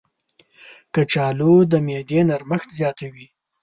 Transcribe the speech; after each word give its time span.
کچالو 0.93 1.53
د 1.71 1.73
معدې 1.85 2.19
نرمښت 2.29 2.69
زیاتوي. 2.79 3.27